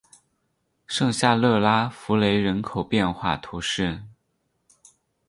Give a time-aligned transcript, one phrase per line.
[0.87, 4.01] 圣夏勒拉福雷人口变化图示